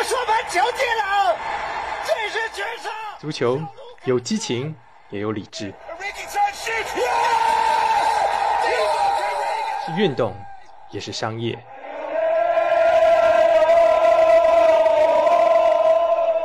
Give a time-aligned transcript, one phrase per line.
[0.00, 1.36] 的说盘球技了，
[2.06, 2.88] 这是绝杀。
[3.18, 3.60] 足球
[4.04, 4.74] 有激情，
[5.10, 5.74] 也有理智，
[9.84, 10.34] 是运动，
[10.90, 11.58] 也是商业。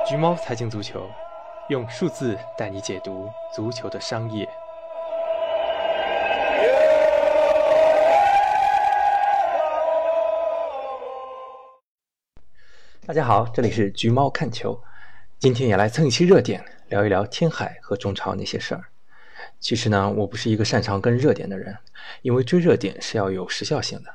[0.06, 1.10] 橘猫财经足球，
[1.70, 4.46] 用数字带你解读足球的商业。
[13.08, 14.82] 大家好，这里是橘猫看球，
[15.38, 18.86] 今天也来蹭一期热点，聊一聊天海和中超那些事儿。
[19.59, 21.77] 其实呢，我不是一个擅长跟热点的人，
[22.23, 24.10] 因为追热点是要有时效性的。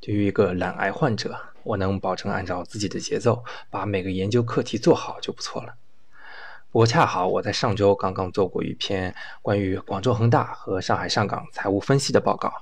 [0.00, 5.74] 对于一个懒癌患者，我能保证按照自己的节奏，把每个研究课题做好就不错了。
[6.72, 12.52] 不过恰好我在上周刚刚做过一篇关于广州恒大和上海上港财务分析的报告，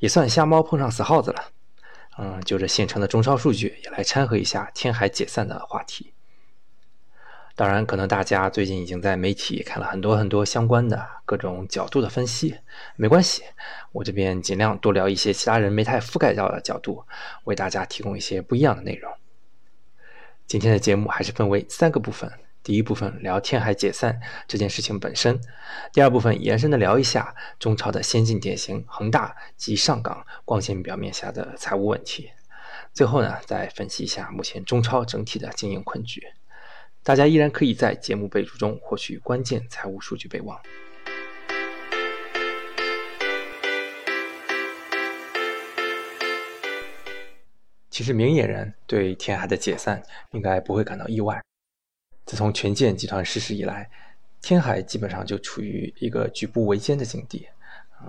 [0.00, 1.44] 也算瞎猫碰上死耗子了。
[2.22, 6.12] 嗯，就这现成的中超数据也来掺和一下天海解散的话题。
[7.56, 12.54] 当然，可能大家最近已经在媒体看了很多很多相关的各种角度的分析，
[12.96, 13.42] 没关系，
[13.92, 17.02] 我这边尽量多聊一些其他人没太覆盖到的角度，
[17.44, 19.10] 为大家提供一些不一样的内容。
[20.46, 22.30] 今天的节目还是分为三个部分。
[22.62, 25.40] 第一部分聊天海解散这件事情本身，
[25.92, 32.30] 第二部分延伸的聊一下中超的先进典型恒大及上港光线表面下的财务问题，
[32.92, 36.22] 最后呢再分析一下目前中超整体的经营困局。
[37.02, 40.60] 大家依然可以在节目备注中获取关键财务数据备忘。
[47.88, 51.42] 其实明眼人对天海的解散应该不会感到意外。
[52.30, 53.90] 自从权健集团失势以来，
[54.40, 57.48] 天海基本上就处于一个举步维艰的境地。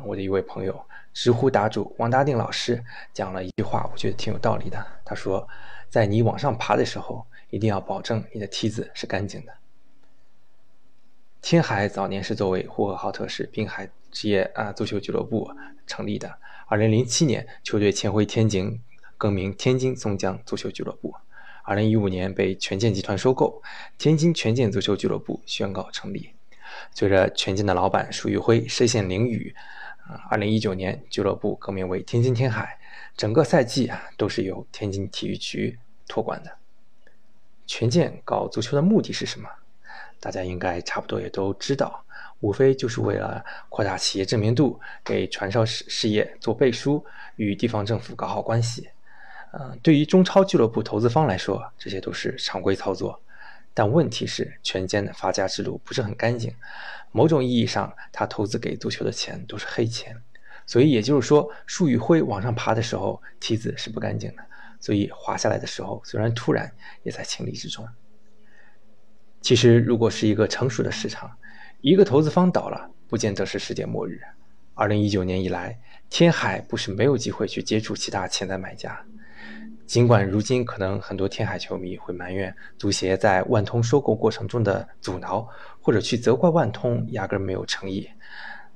[0.05, 0.79] 我的一位朋友，
[1.11, 2.83] 知乎答主王大定老师
[3.15, 4.85] 讲了一句话，我觉得挺有道理的。
[5.03, 5.49] 他说，
[5.89, 9.51] 在你往上爬的时候，一定要保证你的梯子是干净的。
[11.41, 15.49] 天海早年是作为呼和浩特市滨海职业啊足球俱乐部
[15.87, 16.37] 成立的。
[16.67, 18.83] 二零零七年，球队迁回天津，
[19.17, 21.15] 更名天津松江足球俱乐部。
[21.63, 23.61] 二零一五年被权健集团收购，
[23.97, 26.31] 天津权健足球俱乐部宣告成立。
[26.93, 29.53] 随着权健的老板舒玉辉实现领雨，
[30.07, 32.79] 啊，二零一九年俱乐部更名为天津天海，
[33.15, 35.77] 整个赛季啊都是由天津体育局
[36.07, 36.51] 托管的。
[37.67, 39.47] 权健搞足球的目的是什么？
[40.19, 42.03] 大家应该差不多也都知道，
[42.39, 47.03] 无非就是为了扩大企业知名度，给传销事事业做背书，
[47.35, 48.89] 与地方政府搞好关系。
[49.53, 53.21] 嗯，对于中超俱乐部投资方来说，这些都是常规操作。
[53.73, 56.53] 但问题是，权健的发家之路不是很干净。
[57.11, 60.15] 某种意义上，他投资给足球的钱都是黑钱。
[60.65, 64.43] 所以也就是说，树与灰往上爬的时候，梯子是不干净的。
[64.79, 66.71] 所以滑下来的时候，虽然突然，
[67.03, 67.85] 也在情理之中。
[69.41, 71.29] 其实，如果是一个成熟的市场，
[71.81, 74.21] 一个投资方倒了，不见得是世界末日。
[74.73, 75.79] 二零一九年以来，
[76.09, 79.05] 天海不是没有机会去接触其他潜在买家。
[79.85, 85.47] 尽管如今可能很多天海球迷会埋怨足协在万通收购过程中的阻挠，
[85.81, 88.09] 或者去责怪万通压根没有诚意，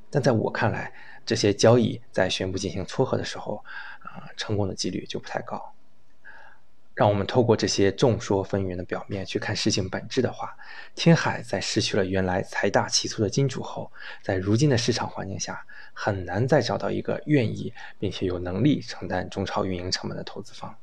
[0.10, 0.92] 但在我看来，
[1.26, 3.64] 这些交易在宣布进行撮合的时候，
[4.00, 5.75] 啊，成功的几率就不太高。
[6.96, 10.56] 让我们透过这些众说纷纭的表面去看事情本质的话，
[10.96, 13.92] 天海在失去了原来财大气粗的金主后，
[14.24, 15.62] 在如今的市场环境下，
[15.94, 20.74] 很难再找到一个愿意并且有能力承担中超运营成本的投资方。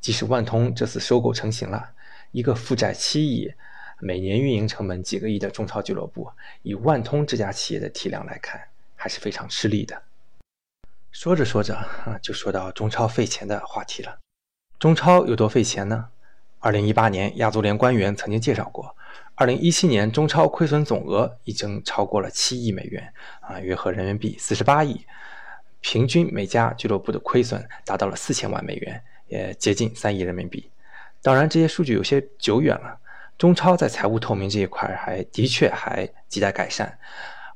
[0.00, 1.90] 即使万通这次收购成型了，
[2.30, 3.52] 一个负债七亿、
[3.98, 6.30] 每年运营成本几个亿的中超俱乐部，
[6.62, 8.60] 以万通这家企业的体量来看，
[8.94, 10.00] 还是非常吃力的。
[11.10, 14.16] 说着说着啊，就说到中超费钱的话题了。
[14.78, 16.08] 中超有多费钱呢？
[16.58, 18.96] 二零一八年亚足联官员曾经介绍过，
[19.34, 25.04] 二零一七年中超亏损总额已经超过了七亿美元，啊，约合人民币四十八亿，
[25.80, 29.02] 平均每家俱乐部的亏损达到了四千万美元。
[29.28, 30.70] 也接近三亿人民币，
[31.20, 32.96] 当然这些数据有些久远了。
[33.36, 36.96] 中超在财务透明这一块还的确还亟待改善。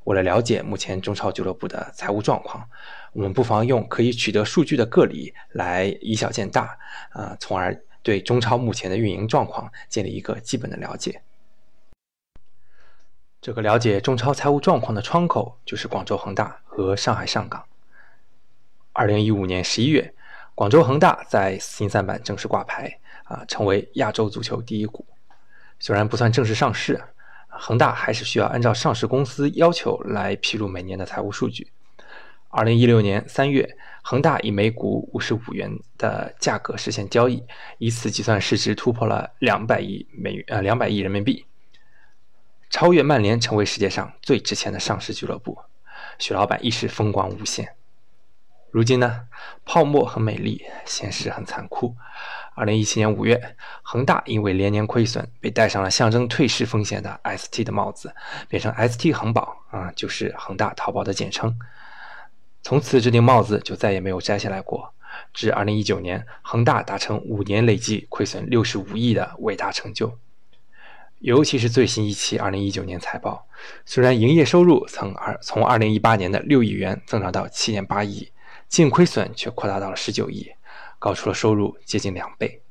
[0.05, 2.69] 为了了解目前中超俱乐部的财务状况，
[3.13, 6.79] 我们不妨用可以取得数据的个例来以小见大，
[7.11, 11.23] 啊，从而对中超目前的运营状况建立一个基本的了解。
[13.41, 17.65] 这个了解中超财务状况的窗口就是广州恒大和上海上港。
[18.93, 20.15] 二零一五年十一月。
[20.53, 25.07] 广州恒大在新三板正式挂牌，啊，成为亚洲足球第一股。
[25.79, 27.03] 虽然不算正式上市，
[27.63, 31.71] 恒大还是需要按照上市公司要求来披露每年的财务数据。
[32.49, 37.45] 二零一六年三月，恒大以每股五十五元的价格实现交易，
[37.77, 41.45] 以此计算市值突破了两百亿美元，呃，两百亿人民币，
[42.71, 45.59] 超越曼联成为世界上最值钱的上市俱乐部。
[46.19, 47.75] 许老板一时风光无限。
[48.73, 49.23] 如今呢，
[49.65, 51.97] 泡沫很美丽，现实很残酷。
[52.55, 58.15] 二零一七年五月，恒大因为连年亏损，被戴上了象征退市风险的 ST 的帽子，
[58.49, 61.59] 变成 ST 恒宝啊，就是恒大淘宝的简称。
[62.63, 64.95] 从此，这顶帽子就再也没有摘下来过。
[65.33, 70.17] 至二零一九年，恒大达成五年累计亏损六十五亿的伟大成就。
[71.19, 73.47] 尤其是最新一期二零一九年财报，
[73.85, 78.31] 虽然营业收入曾二从二零一八年的六亿元增长到七点八亿。
[78.71, 80.49] 净亏损却扩大到了十九亿，
[81.01, 82.63] 高出了收入接近两倍。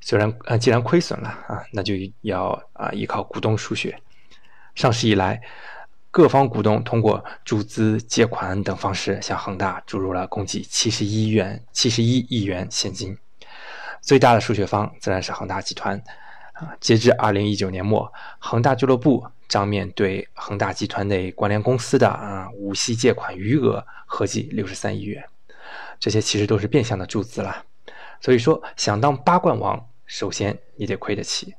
[0.00, 4.00] 虽然呃，既然亏损了啊，那就要啊依靠股东输血。
[4.76, 5.42] 上市以来，
[6.12, 13.18] 各方股东通过注资、借款等方式向恒大注入了共计七十一元、七十一亿元现金。
[14.00, 16.00] 最大的输血方自然是恒大集团
[16.52, 16.76] 啊。
[16.78, 19.26] 截至二零一九年末，恒大俱乐部。
[19.48, 25.24] 账面对恒大集团内关联公司的啊无息借款余额合计六十三亿元，
[25.98, 27.64] 这些其实都是变相的注资了。
[28.20, 31.54] 所以说，想当八冠王，首先你得亏得起。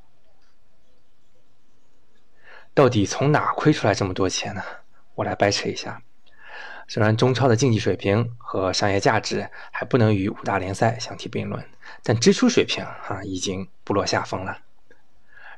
[2.74, 4.62] 到底从哪亏出来这么多钱呢？
[5.14, 6.02] 我来掰扯一下。
[6.88, 11.64] 虽然中超的竞技水平和商业价值还不能与五大联赛相提并论，
[12.02, 14.58] 但支出水平啊已经不落下风了。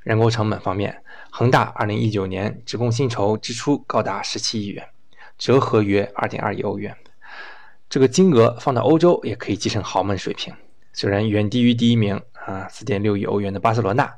[0.08, 4.88] 人工成本方面，恒大2019年职工薪酬支出高达17亿元，
[5.36, 6.96] 折合约2.2亿欧元。
[7.90, 10.54] 这个金额放到欧洲也可以继承豪门水平。
[10.94, 14.10] 虽然远低于第一名啊4.6亿欧元的巴塞罗那，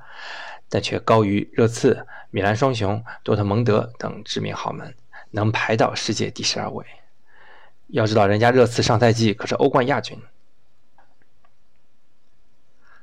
[0.69, 4.95] 但却高于热刺、米兰双雄、多特蒙德等知名豪门，
[5.33, 6.87] 能排到世界第十二位。
[7.89, 10.17] 要知道，人家热刺上赛季可是欧冠亚军。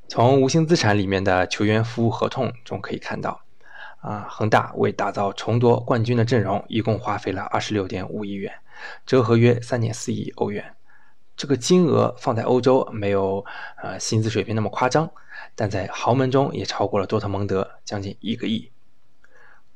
[0.09, 3.41] 从无形资产里面的球员服务合同中可以看到，
[3.99, 8.53] 啊，恒大为打造重夺冠军的阵容，一共花费了二十六点五亿元，
[9.05, 10.73] 折合约三点四亿欧元。
[11.35, 13.45] 这个金额放在欧洲没有
[13.83, 15.11] 呃薪资水平那么夸张，
[15.53, 18.71] 但在豪门中也超过了多特蒙德将近一个亿。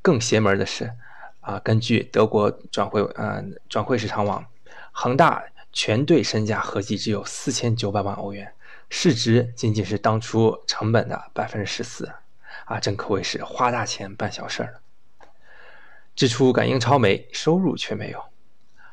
[0.00, 0.92] 更邪门的是，
[1.40, 4.44] 啊，根据德国转会呃转会市场网，
[4.90, 8.54] 恒大全队身价合计只有四千九百万欧元。
[8.94, 12.12] 市值仅仅是当初成本的百分之十四，
[12.66, 14.80] 啊，真可谓是花大钱办小事儿了。
[16.14, 18.22] 支出赶英超没，收入却没有。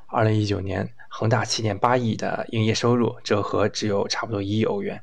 [0.07, 5.01] 二零一九年，恒大七点八亿的营业收入，折合只有差不多一亿欧元，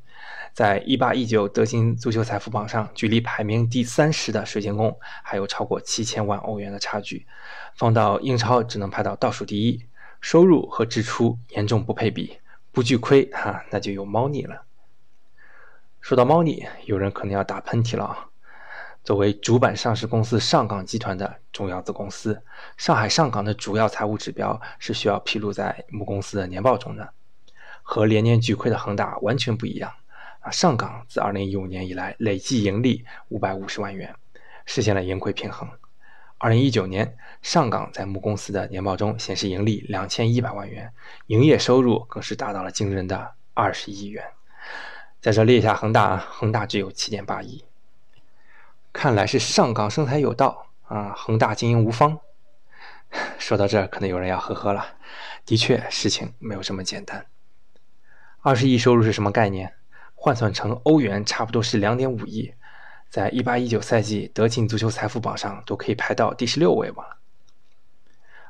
[0.55, 7.27] 在一八一九德勤足球财富榜上，距离排名第三十的水晶宫还有超过七千万欧元的差距。
[7.75, 9.85] 放到英超，只能排到倒数第一，
[10.23, 12.39] 收入和支出严重不配比，
[12.73, 14.63] 不巨亏哈，那就有猫腻了。
[16.07, 18.29] 说到猫腻，有人可能要打喷嚏了啊！
[19.03, 22.41] 作为主板上市公司上港集团的重要子公司，
[22.77, 27.13] 上海上港的主要财务指标是需要披露在母公司的年报中的，
[27.83, 29.93] 和连年巨亏的恒大完全不一样
[30.39, 30.51] 啊！
[30.53, 34.15] 上港自2015年以来累计盈利550万元，
[34.65, 35.69] 实现了盈亏平衡。
[36.39, 40.93] 2019年，上港在母公司的年报中显示盈利2100万元，
[41.27, 44.25] 营业收入更是达到了惊人的20亿元。
[45.27, 47.65] 在这列一下恒大，恒大只有七点八亿，
[48.93, 52.21] 看来是上港生财有道啊，恒大经营无方。
[53.37, 54.87] 说到这儿，可能有人要呵呵了。
[55.45, 57.27] 的确，事情没有这么简单。
[58.43, 59.75] 二十亿收入是什么概念？
[60.15, 62.55] 换算成欧元，差不多是两点五亿，
[63.11, 67.19] 在一八一九赛季德勤足球财富榜上都可以排到第十六位吧。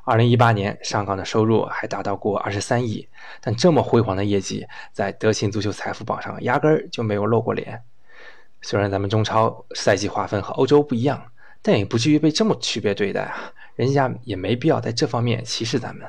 [0.09, 3.05] 二零一八年，上港的收入还达到过二十三亿，
[3.41, 7.83] 但这么辉煌的业绩，在德勤足球财富榜上压根儿就没有露过脸。
[8.61, 11.29] 虽然咱们中超赛季划分和欧洲不一样，
[11.61, 13.51] 但也不至于被这么区别对待啊！
[13.75, 16.07] 人家也没必要在这方面歧视咱们。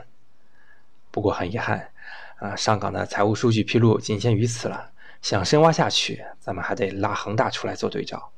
[1.10, 1.88] 不过很遗憾，
[2.36, 4.92] 啊，上港的财务数据披露仅限于此了。
[5.22, 8.30] 想深挖下去，咱们还得拉恒大出来做对照。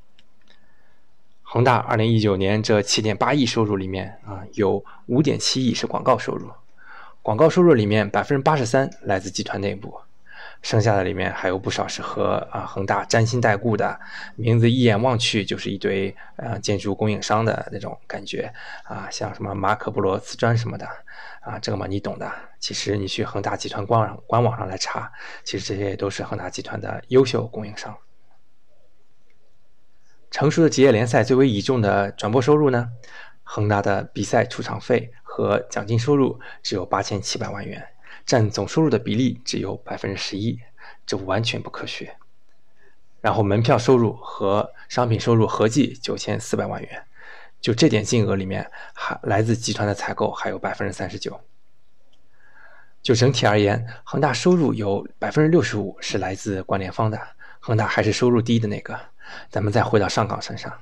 [1.52, 6.49] 恒大二零一九年这七点八亿收入里面啊，有五点七亿是广告收入，
[7.23, 9.92] 广告收入里面百分之八十三来自集团内部，
[10.62, 13.99] 剩下的里面还有不少是和啊恒大沾亲带故的，
[14.37, 18.52] 名字一眼望去就是一堆呃建筑供应商的那种感觉
[18.85, 20.87] 啊，像什么马可波罗瓷砖什么的
[21.40, 22.30] 啊，这个嘛你懂的。
[22.61, 25.11] 其实你去恒大集团官网官网上来查，
[25.42, 27.92] 其实这些都是恒大集团的优秀供应商。
[30.31, 32.89] 成熟的职业联赛最为倚重的转播收入呢？
[33.43, 37.85] 恒大的比赛出场费和奖金收入只有八千七百万元，
[38.25, 40.57] 占总收入的比例只有百分之十一，
[41.05, 42.17] 这完全不科学。
[43.21, 47.05] 然后门票收入和商品收入合计九千四百万元，
[47.61, 51.41] 就这点金额里面，还来自集团的采购还有百分之三十九。
[53.03, 57.21] 就整体而言，恒大收入有百分之六十五是来自关联方的，
[57.59, 58.97] 恒大还是收入低的那个。
[59.49, 60.73] 咱们再回到上港身上，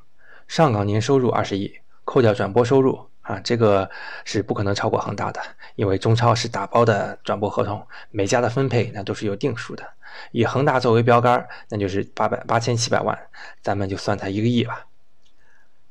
[0.46, 1.72] 上港年收入二十亿，
[2.04, 3.90] 扣掉转播收入啊，这个
[4.24, 5.40] 是不可能超过恒大的，
[5.74, 9.84] 因为中超是打包的转播合同，每家的分配那都是有定数的。
[10.32, 13.18] 以恒大作为标杆，那就是八百八千七百万，
[13.62, 14.86] 咱们就算它一个亿吧。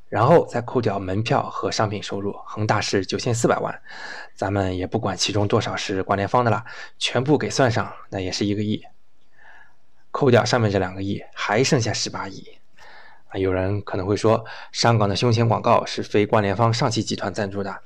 [0.10, 3.82] 然后再扣掉门票和商品收入，恒大是九千四百万，
[4.34, 6.64] 咱们也不管其中多少是关联方的了，
[6.98, 8.84] 全部给算上，那也是一个亿。
[10.12, 12.44] 扣掉上面这两个亿，还剩下十八亿。
[13.30, 17.78] 啊，有人可能会说，上港的胸前广告是非关联方上汽集团赞助的，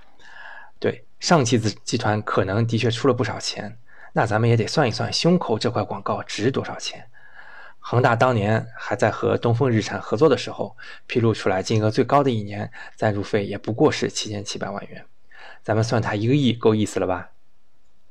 [0.79, 3.75] 对，上汽集集团可能的确出了不少钱，
[4.13, 7.07] 那咱们也得算一算胸口这块广告值多少钱。
[7.79, 15.03] 恒大当年还在和东风日产合作的时候，披露出来金额最高的一年赞助费也不过是七千七百万元，
[15.63, 17.31] 咱们算它一个亿够意思了吧？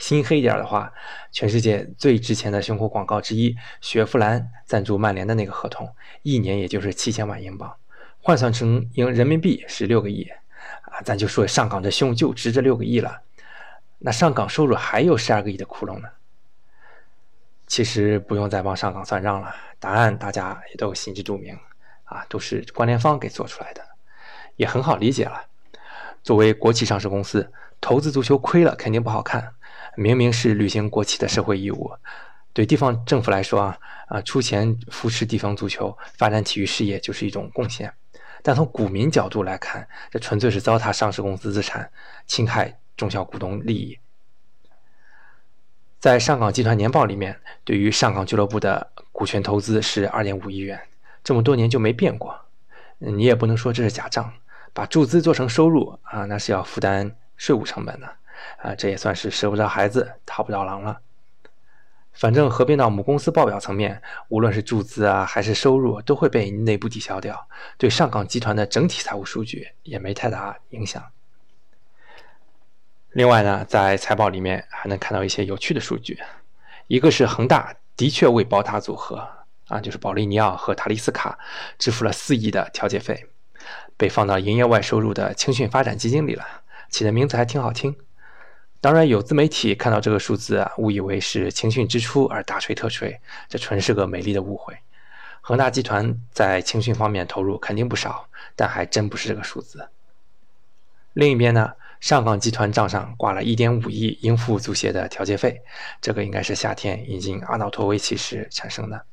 [0.01, 0.93] 心黑一点的话，
[1.31, 7.77] 全世界最值钱的胸口广告之一，雪佛兰赞助曼联的那个合同，一年也就是七千万英镑，
[8.21, 10.27] 换算成英人民币是六个亿，
[10.83, 13.21] 啊，咱就说上港的胸就值这六个亿了，
[13.99, 16.09] 那上港收入还有十二个亿的窟窿呢。
[17.67, 21.57] 其实不用再帮上港算账了，答案大家也都心知肚明，
[22.05, 23.85] 啊，都是关联方给做出来的，
[24.57, 25.45] 也很好理解了。
[26.23, 29.55] 作为国企上市公司，投资足球亏了肯定不好看。
[30.01, 31.93] 明明是履行国企的社会义务，
[32.55, 33.79] 对地方政府来说啊
[34.09, 37.93] 啊，出钱扶持地方足球发展体育事业就是一种贡献。
[38.43, 41.91] 但从股民角度来看，这纯粹是糟蹋上市公司资产，
[42.27, 43.99] 侵害中小股东利益。
[45.99, 50.81] 在上港集团年报里面，对于上港俱乐部的股权投资是二点五亿元，
[51.23, 52.35] 这么多年就没变过。
[52.97, 54.33] 你也不能说这是假账，
[54.73, 58.11] 把注资做成收入啊，那是要负担税务成本的
[58.59, 61.01] 啊，这也算是舍不得孩子套不着狼了。
[62.13, 71.03] 反正合并到母公司报表层面，无论是注资啊还是收入，都会被内部抵消掉，对上港集团的整体财务数据也没太大影响。
[73.11, 76.19] 另外呢，在财报里面还能看到一些有趣的数据，
[76.89, 79.27] 一个是恒大的确为宝塔组合
[79.69, 81.39] 啊，就是保利尼奥和塔利斯卡
[81.79, 83.27] 支付了四亿的调解费，
[83.97, 86.45] 被放到营业外收入的青训发展基金里了，
[86.89, 87.97] 起的名字还挺好听。
[88.81, 94.75] 当然有自媒体看到这个数字啊，误以为是青训支出而大吹特吹，这纯是个美丽的误会。
[95.43, 99.89] 恒大集团在青训方面投入肯定不少，但还真不是这个数字。
[101.13, 101.73] 另一边呢？
[102.01, 105.61] 上港集团账上挂了1.5亿应付足协的调节费，
[106.01, 109.05] 这个应该是夏天引进阿瑙托维奇时产生的。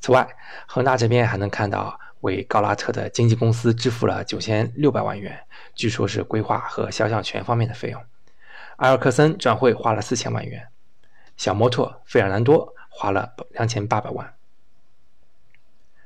[0.00, 0.26] 此外，
[0.66, 5.38] 恒大这边还能看到为高拉特的经纪公司支付了9600万元，
[5.74, 8.02] 据说是规划和肖像权方面的费用。
[8.76, 10.66] 埃尔克森转会花了4000万元，
[11.36, 14.34] 小摩托费尔南多花了2800万。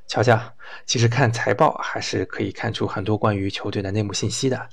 [0.07, 0.41] 瞧瞧，
[0.87, 4.69] 其实看财报还是可以看出很多关于球队的内幕信息的。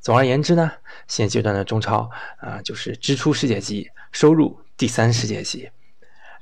[0.00, 0.70] 总而言之呢，
[1.06, 5.70] 现阶段的中超啊，就是支出世界级，收入第三世界级。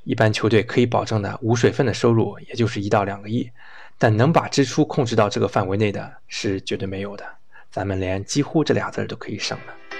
[0.03, 3.51] 一般球队可以保证的无水分的收入，也就是一到两个亿，
[3.97, 7.25] 但能把支出控制到这个范围内的是绝对没有的。
[7.69, 9.96] 咱们连几乎这俩字都可以省了。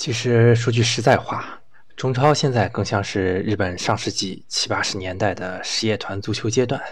[0.00, 1.60] 其实说句实在话。
[1.94, 6.82] 中超现在更像是日本上世纪七八十年代的实业团足球阶段，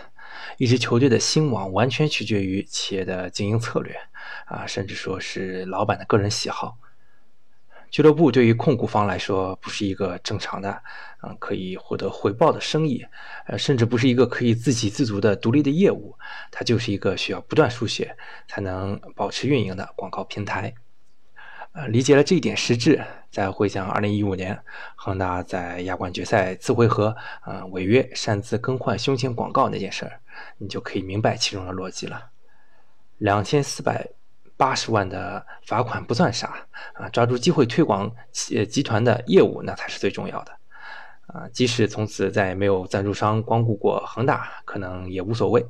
[0.59, 3.97] 一支球队的兴亡完全取决于企业的经营策略，
[4.45, 6.77] 啊，甚至说是老板的个人喜好。
[7.91, 10.83] 俱乐部对于控股方来说不是一个正常的，
[11.23, 13.03] 嗯，可以获得回报的生意，
[13.47, 16.15] 呃，甚至不是一个可以自给自足的独立的业务，
[16.51, 18.15] 它就是一个需要不断输血
[18.47, 20.75] 才能保持运营的广告平台。
[21.73, 24.59] 呃，理解了这一点实质，再回想2015年
[24.97, 30.19] 恒大在亚冠决赛次回合，呃，违约擅自更换胸前广告那件事儿，
[30.57, 32.31] 你就可以明白其中的逻辑了。
[33.19, 34.09] 两千四百
[34.57, 40.53] 八十万的罚款不算啥啊，抓住机会推广企集团的业务那才是最重要的。
[41.27, 45.65] 啊，即使从此再也没有赞助商光顾过恒大，可能也无所谓。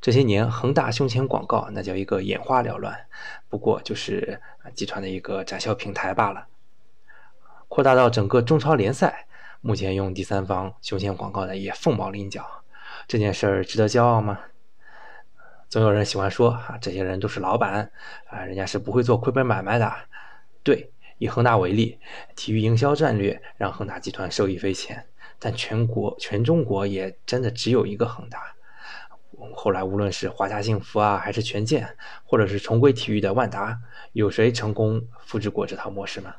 [0.00, 3.06] 这些年，恒大胸前广告那叫一个眼花缭乱，
[3.48, 4.40] 不过就是
[4.74, 6.46] 集团的一个展销平台罢了。
[7.68, 9.26] 扩大到整个中超联赛，
[9.60, 12.44] 目前用第三方胸前广告的也凤毛麟角。
[13.08, 14.38] 这件事儿值得骄傲吗？
[15.68, 17.90] 总有人喜欢说啊，这些人都是老板
[18.28, 19.92] 啊，人家是不会做亏本买卖的。
[20.62, 21.98] 对，以恒大为例，
[22.36, 25.06] 体育营销战略让恒大集团受益匪浅，
[25.38, 28.54] 但全国全中国也真的只有一个恒大。
[29.54, 31.88] 后来无论是华夏幸福啊，还是权健，
[32.24, 33.78] 或者是重归体育的万达，
[34.12, 36.34] 有谁成功复制过这套模式吗？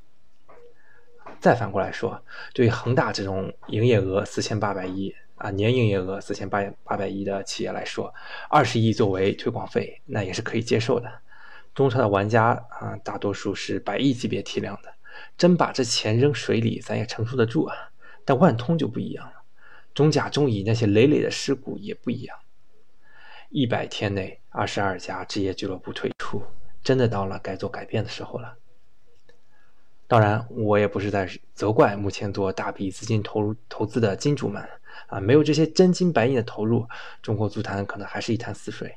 [1.39, 2.21] 再反过来说，
[2.53, 5.13] 对于恒大这种营业额四千八百亿。
[5.35, 8.11] 啊，年营业额四千八八百亿的企业来说，
[8.49, 11.07] 二十亿作为推广费，那也是可以接受的。
[11.75, 14.91] 中超的玩家啊，大多数是百亿级别体量的，
[15.37, 17.75] 真把这钱扔水里，咱也承受得住啊。
[18.25, 19.33] 但万通就不一样了，
[19.93, 22.35] 中甲、中乙那些累累的尸骨也不一样。
[23.49, 26.43] 一百天内，二十二家职业俱乐部退出，
[26.83, 28.57] 真的到了该做改变的时候了。
[30.05, 34.67] 当然，我也不是在责怪目前做大笔资金投入投资的金主们。
[35.07, 36.85] 啊，没有这些真金白银的投入，
[37.21, 38.93] 中国足坛可能还是一潭死水。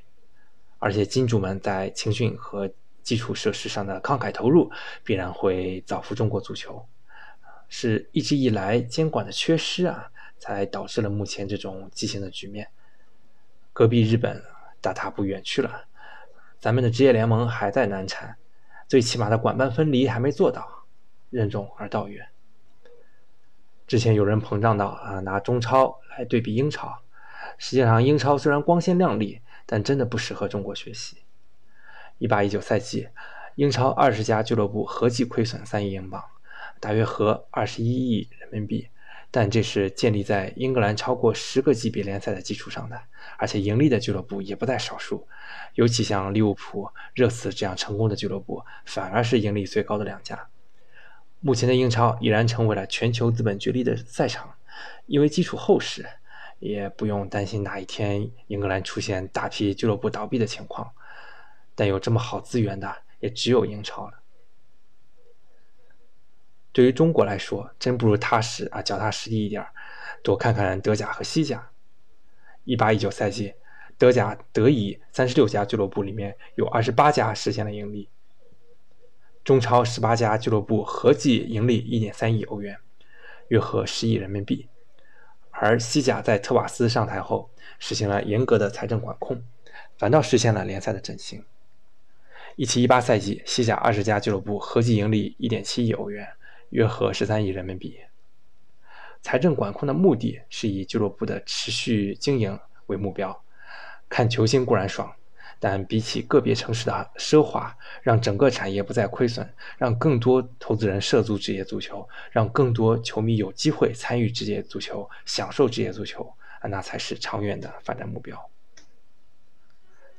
[0.78, 2.68] 而且金主们在青训和
[3.02, 4.70] 基础设施上的慷慨投入，
[5.04, 6.84] 必然会造福中国足球。
[7.68, 12.66] 是一直以来监管的缺失啊，才导致了目前这种畸形的局面。
[13.72, 14.42] 隔壁日本
[14.80, 15.84] 大踏步远去了，
[16.58, 18.36] 咱们的职业联盟还在难产，
[18.88, 20.84] 最起码的管办分离还没做到，
[21.30, 22.28] 任重而道远。
[23.86, 27.02] 之前有人膨胀到啊，拿中超来对比英超，
[27.58, 31.18] 实际上英超虽然光鲜亮丽，但真的不适合中国学习。
[32.18, 33.08] 一八一九赛季，
[33.54, 36.22] 英超二十家俱乐部合计亏损三亿英镑，
[36.78, 38.88] 大约合二十一亿人民币。
[39.30, 43.00] 但这是建立在英格兰超过十个级别联赛的基础上的，
[43.38, 45.26] 而且盈利的俱乐部也不在少数，
[45.74, 50.48] 尤其像利物浦、热刺这样成功的俱乐部，反而是盈利最高的两家。
[51.38, 54.52] 目前的英超已然成为了全球资本角力的赛场，
[55.06, 56.04] 因为基础厚实，
[56.58, 60.90] 也不用担心哪一天英格兰出现大批俱乐部倒闭的情况。
[61.74, 64.19] 但有这么好资源的，也只有英超了。
[66.72, 69.66] 对于中国来说，真不如踏实啊，脚踏实地一点，
[70.22, 71.70] 多看看德甲和西甲。
[72.64, 73.54] 一八一九赛季，
[73.98, 78.08] 德甲德乙三十六家俱乐部里面有二十八家实现了盈利。
[79.42, 82.78] 中超十八家俱乐部合计盈利一点三亿欧元，
[83.48, 84.68] 约合十亿人民币。
[85.50, 89.42] 而西甲在特瓦斯上台后，实行了严格的财政管控，
[89.98, 91.44] 反倒实现了联赛的振兴。
[92.56, 96.28] 一七一八赛季，西甲二十家俱乐部合计盈利一点七亿欧元，
[96.70, 98.00] 约合十三亿人民币。
[99.22, 103.44] 财政管控的目的是以俱乐部的持续经营为目标，
[104.08, 105.14] 看球星固然爽。
[105.62, 118.50] 但比起个别城市的奢华，让整个产业不再亏损，让更多投资人涉足职业足球，让更多球迷有机会参与职业足球、享受职业足球，啊，那才是长远的发展目标。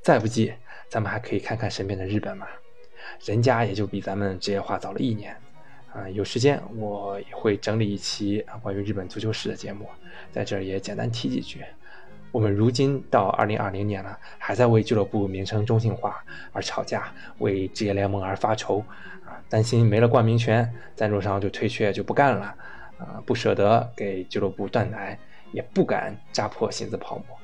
[0.04, 0.54] 再不济，
[0.90, 2.46] 咱们还可以看看身边的日本嘛，
[3.26, 5.36] 人家也就比咱们职业化早了一年，
[5.94, 9.86] 啊，有时间我也会整理一期啊关于日本足球史的节目，
[10.32, 11.60] 在这儿也简单提几句。
[12.32, 16.24] 我们如今到二零二零年了，还在为俱乐部名称中性化
[16.54, 18.80] 而吵架，为职业联盟而发愁，
[19.26, 22.56] 啊，担心没了冠名权，赞助商就退却就不干了，
[22.98, 25.20] 啊，不舍得给俱乐部断奶，
[25.52, 27.38] 也不敢扎破薪资泡沫。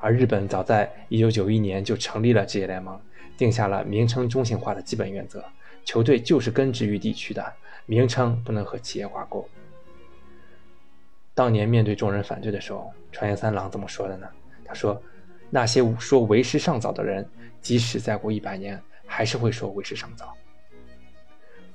[0.00, 3.00] 而日本早在一九九一年就成立了职业联盟，
[3.38, 5.44] 定下了名称中性化的基本原则，
[5.86, 7.54] 球队就是根植于地区的，
[7.86, 9.48] 名称不能和企业挂钩。
[11.32, 14.28] 当年面对众人反对的时候，川原三郎怎么说的呢？
[14.64, 15.00] 他说
[15.48, 17.24] ：“那些说为时尚早的人，
[17.62, 20.36] 即使再过一百年，还是会说为时尚早。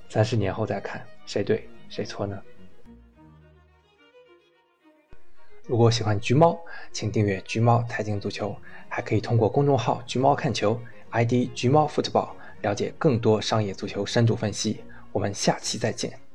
[0.10, 2.38] 三十年后再看，谁对谁错呢？”
[5.68, 6.60] 如果喜欢橘猫，
[6.92, 8.54] 请订阅橘猫财经足球，
[8.90, 10.78] 还可以通过公众号“橘猫看球
[11.12, 14.82] ”ID“ 橘猫 football” 了解更多商业足球深度分析。
[15.12, 16.31] 我们下期再见。